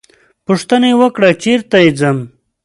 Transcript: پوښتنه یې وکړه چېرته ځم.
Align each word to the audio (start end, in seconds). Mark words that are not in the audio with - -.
پوښتنه 0.47 0.85
یې 0.91 0.99
وکړه 1.01 1.29
چېرته 1.43 1.77
ځم. 1.99 2.17